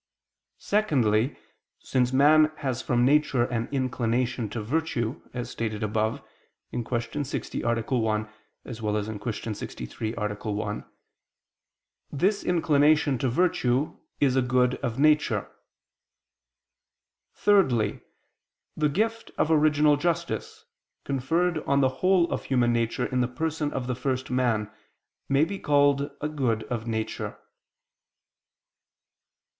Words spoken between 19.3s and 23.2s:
of original justice, conferred on the whole of human nature